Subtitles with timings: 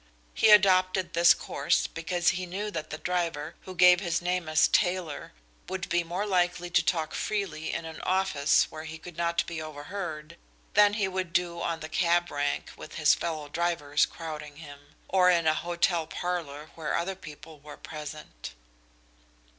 [0.33, 4.67] He adopted this course because he knew that the driver, who gave his name as
[4.67, 5.31] Taylor,
[5.69, 9.61] would be more likely to talk freely in an office where he could not be
[9.61, 10.37] overheard
[10.73, 15.29] than he would do on the cab rank with his fellow drivers crowding him, or
[15.29, 18.55] in an hotel parlour where other people were present.